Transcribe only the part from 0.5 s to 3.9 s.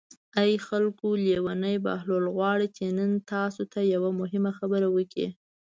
خلکو لېونی بهلول غواړي چې نن تاسو ته